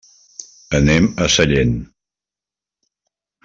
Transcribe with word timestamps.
Anem 0.79 1.11
a 1.25 1.29
Sallent. 1.35 1.77